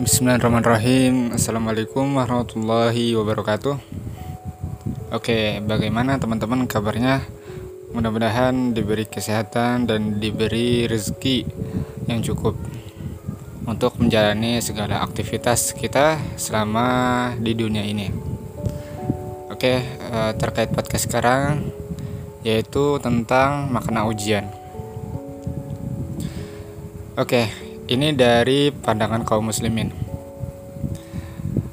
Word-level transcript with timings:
Bismillahirrahmanirrahim. 0.00 1.36
Assalamualaikum 1.36 2.16
warahmatullahi 2.16 3.12
wabarakatuh. 3.20 3.76
Oke, 5.12 5.60
bagaimana 5.60 6.16
teman-teman 6.16 6.64
kabarnya? 6.64 7.20
Mudah-mudahan 7.92 8.72
diberi 8.72 9.04
kesehatan 9.04 9.84
dan 9.84 10.16
diberi 10.16 10.88
rezeki 10.88 11.44
yang 12.08 12.24
cukup 12.24 12.56
Untuk 13.68 14.00
menjalani 14.00 14.64
segala 14.64 15.04
aktivitas 15.04 15.76
kita 15.76 16.16
selama 16.40 17.36
di 17.36 17.52
dunia 17.52 17.84
ini. 17.84 18.08
Oke, 19.52 19.84
eh, 19.84 20.32
terkait 20.40 20.72
podcast 20.72 21.12
sekarang 21.12 21.76
Yaitu 22.40 22.96
tentang 23.04 23.68
makna 23.68 24.08
ujian. 24.08 24.48
Oke, 27.20 27.52
ini 27.90 28.14
dari 28.14 28.70
pandangan 28.70 29.26
kaum 29.26 29.50
muslimin. 29.50 29.90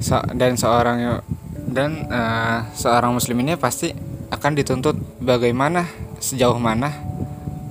So, 0.00 0.16
dan 0.32 0.56
seorang 0.56 1.20
dan 1.68 2.08
uh, 2.08 2.64
seorang 2.72 3.12
muslim 3.12 3.44
ini 3.44 3.60
pasti 3.60 3.92
akan 4.32 4.52
dituntut 4.56 4.96
bagaimana 5.20 5.84
sejauh 6.16 6.56
mana 6.56 6.96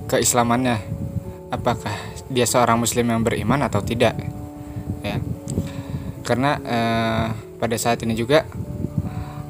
keislamannya. 0.06 0.78
Apakah 1.50 1.92
dia 2.30 2.46
seorang 2.46 2.78
muslim 2.78 3.10
yang 3.10 3.26
beriman 3.26 3.66
atau 3.66 3.82
tidak 3.82 4.14
ya. 5.02 5.18
Karena 6.22 6.60
uh, 6.60 7.26
pada 7.58 7.76
saat 7.80 8.04
ini 8.04 8.14
juga 8.14 8.44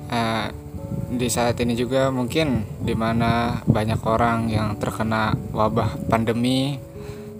uh, 0.08 0.46
di 1.08 1.28
saat 1.28 1.58
ini 1.60 1.74
juga 1.74 2.08
mungkin 2.14 2.64
di 2.80 2.94
mana 2.94 3.60
banyak 3.66 4.00
orang 4.06 4.48
yang 4.48 4.78
terkena 4.78 5.34
wabah 5.52 6.08
pandemi 6.08 6.87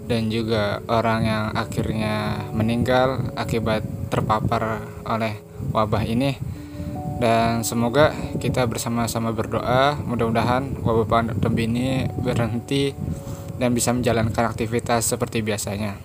dan 0.09 0.33
juga 0.33 0.81
orang 0.89 1.21
yang 1.21 1.43
akhirnya 1.53 2.49
meninggal 2.49 3.29
akibat 3.37 3.85
terpapar 4.09 4.81
oleh 5.05 5.37
wabah 5.69 6.01
ini 6.01 6.33
dan 7.21 7.61
semoga 7.61 8.09
kita 8.41 8.65
bersama-sama 8.65 9.29
berdoa 9.29 10.01
mudah-mudahan 10.01 10.81
wabah 10.81 11.05
pandemi 11.05 11.69
ini 11.69 11.87
berhenti 12.09 12.95
dan 13.59 13.75
bisa 13.75 13.91
menjalankan 13.91 14.47
aktivitas 14.47 15.03
seperti 15.03 15.43
biasanya. 15.43 15.99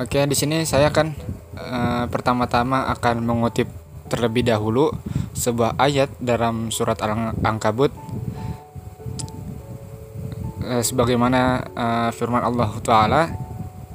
Oke, 0.00 0.24
di 0.24 0.32
sini 0.32 0.64
saya 0.64 0.88
akan 0.88 1.12
e, 1.52 1.78
pertama-tama 2.08 2.88
akan 2.96 3.20
mengutip 3.20 3.68
terlebih 4.08 4.48
dahulu 4.48 4.88
sebuah 5.36 5.76
ayat 5.76 6.08
dalam 6.16 6.72
surat 6.72 6.96
Al-Ankabut 7.04 7.92
Eh, 10.68 10.84
sebagaimana 10.84 11.64
uh, 11.72 12.10
firman 12.12 12.44
Allah 12.44 12.68
taala 12.84 13.22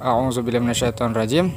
A'udzubillahi 0.01 0.65
minasyaitonir 0.65 1.13
rajim 1.13 1.53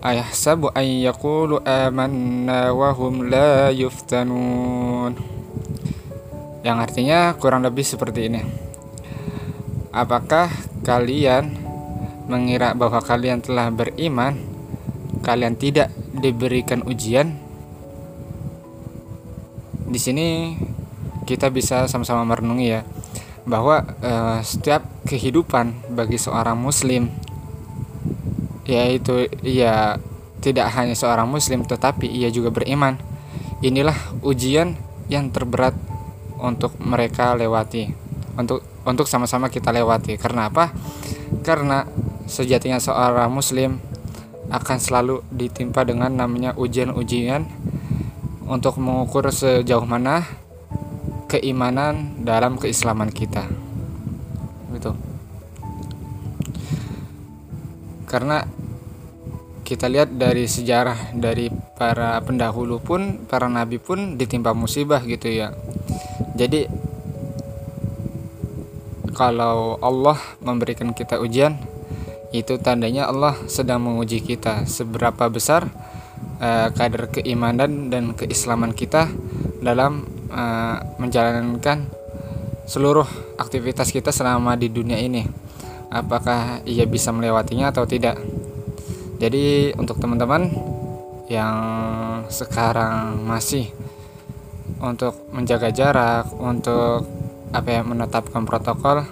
Ayahsabu 0.00 0.72
ay 0.72 1.04
yaqulu 1.04 1.60
amanna 1.60 2.72
wa 2.72 2.92
hum 2.92 3.28
la 3.28 3.68
yuftanun. 3.72 5.16
Yang 6.60 6.76
artinya 6.76 7.32
kurang 7.40 7.64
lebih 7.64 7.84
seperti 7.84 8.28
ini. 8.28 8.40
Apakah 9.92 10.52
kalian 10.84 11.56
mengira 12.28 12.76
bahwa 12.76 13.00
kalian 13.00 13.40
telah 13.40 13.72
beriman? 13.72 14.36
Kalian 15.24 15.56
tidak 15.56 15.88
diberikan 16.12 16.84
ujian? 16.84 17.40
Di 19.88 19.96
sini 19.96 20.52
kita 21.24 21.48
bisa 21.48 21.88
sama-sama 21.88 22.28
merenungi 22.28 22.68
ya 22.68 22.84
bahwa 23.44 23.84
uh, 24.00 24.40
setiap 24.40 24.84
kehidupan 25.04 25.92
bagi 25.92 26.16
seorang 26.16 26.56
muslim 26.56 27.12
yaitu 28.64 29.28
ia 29.44 30.00
tidak 30.40 30.72
hanya 30.72 30.96
seorang 30.96 31.28
muslim 31.28 31.64
tetapi 31.64 32.08
ia 32.08 32.32
juga 32.32 32.48
beriman. 32.48 32.96
Inilah 33.60 33.96
ujian 34.24 34.76
yang 35.08 35.28
terberat 35.28 35.76
untuk 36.40 36.76
mereka 36.80 37.36
lewati 37.36 37.92
untuk 38.36 38.64
untuk 38.84 39.08
sama-sama 39.08 39.48
kita 39.48 39.72
lewati. 39.72 40.16
Karena 40.20 40.48
apa? 40.52 40.72
Karena 41.44 41.84
sejatinya 42.24 42.80
seorang 42.80 43.28
muslim 43.32 43.80
akan 44.52 44.76
selalu 44.80 45.24
ditimpa 45.32 45.84
dengan 45.88 46.12
namanya 46.12 46.52
ujian-ujian 46.56 47.48
untuk 48.44 48.76
mengukur 48.76 49.24
sejauh 49.32 49.88
mana 49.88 50.43
keimanan 51.26 52.22
dalam 52.22 52.56
keislaman 52.60 53.10
kita. 53.10 53.48
Gitu. 54.74 54.92
Karena 58.08 58.46
kita 59.64 59.88
lihat 59.88 60.12
dari 60.14 60.44
sejarah 60.44 61.16
dari 61.16 61.48
para 61.74 62.20
pendahulu 62.20 62.78
pun 62.78 63.24
para 63.24 63.48
nabi 63.48 63.80
pun 63.80 64.20
ditimpa 64.20 64.52
musibah 64.52 65.00
gitu 65.02 65.26
ya. 65.32 65.56
Jadi 66.36 66.68
kalau 69.14 69.80
Allah 69.80 70.18
memberikan 70.44 70.92
kita 70.92 71.16
ujian 71.22 71.56
itu 72.34 72.58
tandanya 72.58 73.06
Allah 73.06 73.38
sedang 73.46 73.78
menguji 73.86 74.20
kita 74.20 74.66
seberapa 74.66 75.30
besar 75.30 75.70
uh, 76.42 76.68
kadar 76.74 77.08
keimanan 77.14 77.94
dan 77.94 78.12
keislaman 78.18 78.74
kita 78.74 79.06
dalam 79.62 80.13
uh, 80.34 80.82
menjalankan 80.98 81.86
seluruh 82.66 83.06
aktivitas 83.38 83.94
kita 83.94 84.10
selama 84.10 84.58
di 84.58 84.68
dunia 84.68 84.98
ini. 84.98 85.22
Apakah 85.94 86.66
ia 86.66 86.82
bisa 86.90 87.14
melewatinya 87.14 87.70
atau 87.70 87.86
tidak? 87.86 88.18
Jadi 89.22 89.70
untuk 89.78 90.02
teman-teman 90.02 90.50
yang 91.30 91.56
sekarang 92.28 93.22
masih 93.22 93.70
untuk 94.82 95.16
menjaga 95.30 95.70
jarak 95.70 96.28
untuk 96.36 97.06
apa 97.54 97.68
ya 97.70 97.82
menetapkan 97.86 98.42
protokol 98.42 99.06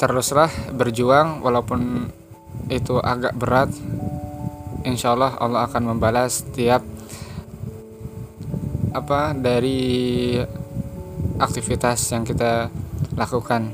teruslah 0.00 0.48
berjuang 0.72 1.44
walaupun 1.44 2.08
itu 2.72 2.98
agak 3.00 3.36
berat. 3.36 3.70
Insya 4.86 5.12
Allah 5.18 5.34
Allah 5.40 5.66
akan 5.66 5.96
membalas 5.96 6.46
setiap 6.46 6.82
apa 8.96 9.36
dari 9.36 10.32
aktivitas 11.36 12.00
yang 12.16 12.24
kita 12.24 12.72
lakukan. 13.12 13.68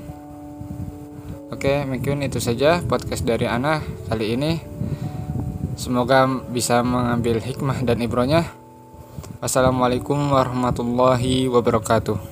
Oke, 1.52 1.84
mungkin 1.86 2.24
itu 2.24 2.40
saja 2.42 2.82
podcast 2.82 3.22
dari 3.22 3.46
Ana 3.46 3.84
kali 4.08 4.34
ini. 4.34 4.52
Semoga 5.78 6.26
bisa 6.26 6.82
mengambil 6.82 7.38
hikmah 7.38 7.84
dan 7.86 8.00
ibronya. 8.02 8.48
Wassalamualaikum 9.38 10.16
warahmatullahi 10.32 11.50
wabarakatuh. 11.50 12.31